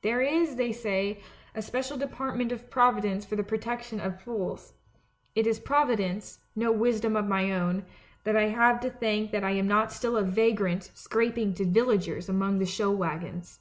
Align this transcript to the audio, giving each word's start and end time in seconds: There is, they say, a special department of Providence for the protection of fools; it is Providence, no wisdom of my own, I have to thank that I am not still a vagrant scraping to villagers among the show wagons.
There 0.00 0.22
is, 0.22 0.56
they 0.56 0.72
say, 0.72 1.20
a 1.54 1.60
special 1.60 1.98
department 1.98 2.52
of 2.52 2.70
Providence 2.70 3.26
for 3.26 3.36
the 3.36 3.42
protection 3.44 4.00
of 4.00 4.18
fools; 4.18 4.72
it 5.34 5.46
is 5.46 5.60
Providence, 5.60 6.38
no 6.56 6.72
wisdom 6.72 7.16
of 7.16 7.26
my 7.28 7.52
own, 7.52 7.84
I 8.24 8.32
have 8.44 8.80
to 8.80 8.88
thank 8.90 9.30
that 9.32 9.44
I 9.44 9.50
am 9.50 9.68
not 9.68 9.92
still 9.92 10.16
a 10.16 10.22
vagrant 10.22 10.90
scraping 10.94 11.52
to 11.56 11.66
villagers 11.66 12.30
among 12.30 12.60
the 12.60 12.64
show 12.64 12.90
wagons. 12.90 13.60